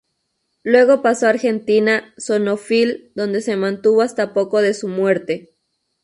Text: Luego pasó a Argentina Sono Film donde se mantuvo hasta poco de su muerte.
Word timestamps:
Luego 0.63 1.03
pasó 1.03 1.27
a 1.27 1.29
Argentina 1.29 2.11
Sono 2.17 2.57
Film 2.57 3.11
donde 3.13 3.39
se 3.41 3.55
mantuvo 3.55 4.01
hasta 4.01 4.33
poco 4.33 4.59
de 4.63 4.73
su 4.73 4.87
muerte. 4.87 5.53